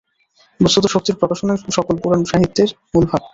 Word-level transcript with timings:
বস্তুত 0.59 0.83
শক্তির 0.87 1.19
প্রকাশনাই 1.19 1.57
সকল 1.77 1.95
পুরাণ-সাহিত্যের 2.03 2.69
মূল 2.91 3.03
ভাব। 3.05 3.21